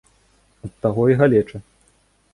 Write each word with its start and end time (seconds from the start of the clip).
Ад 0.67 0.71
таго 0.85 1.03
і 1.13 1.19
галеча. 1.23 1.57